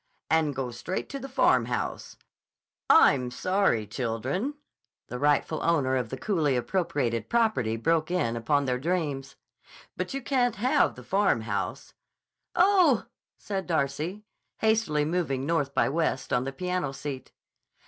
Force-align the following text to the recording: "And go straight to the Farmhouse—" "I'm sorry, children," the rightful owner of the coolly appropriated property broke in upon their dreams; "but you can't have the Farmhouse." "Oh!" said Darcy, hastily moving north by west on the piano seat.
"And 0.31 0.55
go 0.55 0.71
straight 0.71 1.09
to 1.09 1.19
the 1.19 1.29
Farmhouse—" 1.29 2.17
"I'm 2.89 3.29
sorry, 3.29 3.85
children," 3.85 4.55
the 5.09 5.19
rightful 5.19 5.61
owner 5.61 5.95
of 5.95 6.09
the 6.09 6.17
coolly 6.17 6.57
appropriated 6.57 7.29
property 7.29 7.77
broke 7.77 8.09
in 8.09 8.35
upon 8.35 8.65
their 8.65 8.79
dreams; 8.79 9.35
"but 9.95 10.11
you 10.15 10.23
can't 10.23 10.55
have 10.55 10.95
the 10.95 11.03
Farmhouse." 11.03 11.93
"Oh!" 12.55 13.05
said 13.37 13.67
Darcy, 13.67 14.23
hastily 14.57 15.05
moving 15.05 15.45
north 15.45 15.75
by 15.75 15.87
west 15.87 16.33
on 16.33 16.45
the 16.45 16.51
piano 16.51 16.93
seat. 16.93 17.31